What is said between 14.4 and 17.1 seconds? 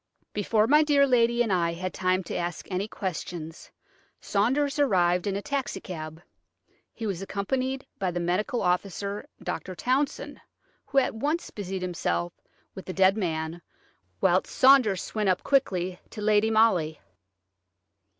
Saunders went up quickly to Lady Molly.